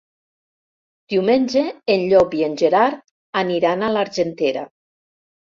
Diumenge 1.13 1.61
en 1.97 2.07
Llop 2.13 2.33
i 2.39 2.43
en 2.47 2.57
Gerard 2.63 3.05
aniran 3.43 3.85
a 3.85 3.91
l'Argentera. 3.97 4.69